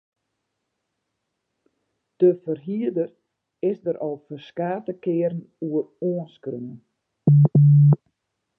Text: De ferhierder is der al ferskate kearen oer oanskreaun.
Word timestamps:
De 2.19 2.29
ferhierder 2.43 3.09
is 3.69 3.77
der 3.85 3.97
al 4.07 4.17
ferskate 4.25 4.93
kearen 5.03 5.43
oer 5.67 5.85
oanskreaun. 6.11 6.75